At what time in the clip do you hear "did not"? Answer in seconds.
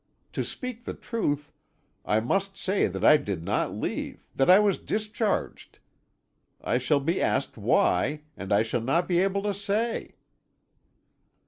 3.17-3.71